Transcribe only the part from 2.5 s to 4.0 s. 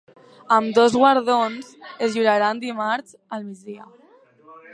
dimarts a migdia.